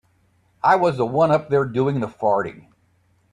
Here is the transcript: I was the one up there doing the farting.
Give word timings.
I 0.63 0.77
was 0.77 0.97
the 0.97 1.05
one 1.05 1.29
up 1.29 1.47
there 1.51 1.63
doing 1.63 1.99
the 1.99 2.07
farting. 2.07 2.69